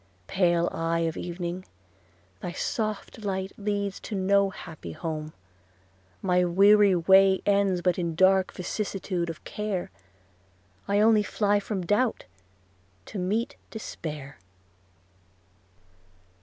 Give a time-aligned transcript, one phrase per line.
[0.25, 1.63] pale eye of evening!
[2.39, 5.31] thy soft light Leads to no happy home;
[6.23, 9.91] my weary way Ends but in dark vicissitude of care:
[10.87, 12.25] I only fly from doubt–
[13.11, 14.39] to meet despair.